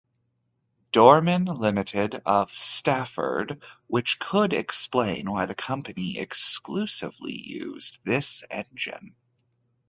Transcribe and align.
Dorman 0.91 1.45
Limited 1.45 2.23
of 2.25 2.51
Stafford, 2.55 3.61
which 3.85 4.17
could 4.17 4.51
explain 4.51 5.29
why 5.29 5.45
the 5.45 5.53
company 5.53 6.17
exclusively 6.17 7.39
used 7.39 8.03
this 8.03 8.43
engine. 8.49 9.13